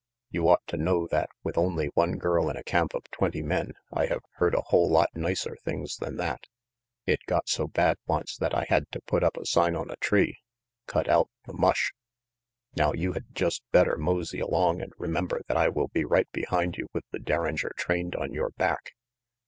[0.31, 3.73] You ought to know that with only one girl in a camp of twenty men
[3.93, 6.45] I have heard a whole lot nicer things than that.
[7.05, 10.31] It got so bad once that I had to put up a sign 114 RANGY
[10.87, 11.93] FETE 1 1 on a tree 'Cut out the mush.'
[12.75, 16.77] Now you had just better mosey along and remember that I will be right behind
[16.77, 18.93] you with the derringer trained on your back."